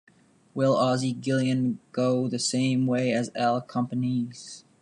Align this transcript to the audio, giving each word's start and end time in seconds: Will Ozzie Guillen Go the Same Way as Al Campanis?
Will 0.55 0.75
Ozzie 0.75 1.13
Guillen 1.13 1.77
Go 1.91 2.27
the 2.27 2.39
Same 2.39 2.87
Way 2.87 3.13
as 3.13 3.29
Al 3.35 3.61
Campanis? 3.61 4.63